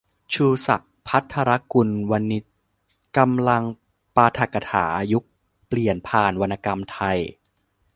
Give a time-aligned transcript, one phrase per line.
[0.33, 2.53] ชูศักดิ์ ภัทรกุลวณิชย์
[3.17, 3.63] กำลัง
[4.15, 5.25] ปาฐกถา ยุค
[5.67, 7.17] เปลี่ยนผ่านวรรณกรรมไทย